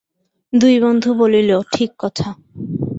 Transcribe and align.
দুই 0.53 0.75
বন্ধু 0.79 1.09
বলিল, 1.13 1.51
ঠিক 1.71 1.91
কথা। 1.99 2.27